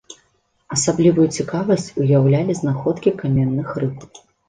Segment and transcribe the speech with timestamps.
[0.75, 4.13] Асаблівую цікавасць ўяўлялі знаходкі каменных рыб.